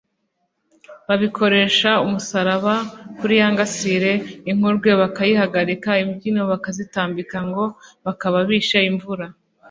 babikoresha 1.07 1.89
umusaraba 2.05 2.75
kuri 3.19 3.33
ya 3.41 3.47
ngasire 3.53 4.11
,inkurwe 4.51 4.89
bakayihagarika, 5.01 5.89
imbyiro 6.03 6.43
bakazitambika, 6.51 7.37
ngo 7.49 7.63
bakaba 8.05 8.39
bishe 8.49 8.79
imvura 8.91 9.25